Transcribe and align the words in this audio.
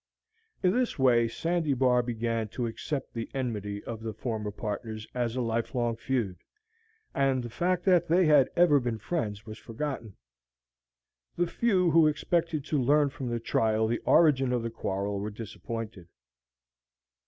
In 0.63 0.71
this 0.71 0.97
way 0.97 1.27
Sandy 1.27 1.75
Bar 1.75 2.01
began 2.01 2.47
to 2.47 2.65
accept 2.65 3.13
the 3.13 3.29
enmity 3.35 3.83
of 3.83 4.01
the 4.01 4.15
former 4.15 4.49
partners 4.49 5.05
as 5.13 5.35
a 5.35 5.41
lifelong 5.41 5.95
feud, 5.95 6.37
and 7.13 7.43
the 7.43 7.51
fact 7.51 7.83
that 7.85 8.07
they 8.07 8.25
had 8.25 8.49
ever 8.55 8.79
been 8.79 8.97
friends 8.97 9.45
was 9.45 9.59
forgotten. 9.59 10.15
The 11.35 11.45
few 11.45 11.91
who 11.91 12.07
expected 12.07 12.65
to 12.65 12.81
learn 12.81 13.09
from 13.11 13.29
the 13.29 13.39
trial 13.39 13.85
the 13.85 13.99
origin 13.99 14.51
of 14.51 14.63
the 14.63 14.71
quarrel 14.71 15.19
were 15.19 15.29
disappointed. 15.29 16.07